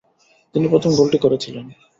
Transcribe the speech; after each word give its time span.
তিনি 0.55 0.65
প্রথম 0.67 0.91
গোলটি 0.95 1.17
করেছিলেন। 1.17 1.65